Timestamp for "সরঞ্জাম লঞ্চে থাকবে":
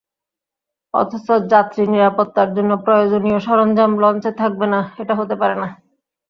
3.39-4.65